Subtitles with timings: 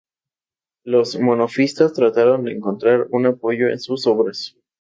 [0.83, 4.57] Los monofisitas trataron de encontrar un apoyo en sus obras.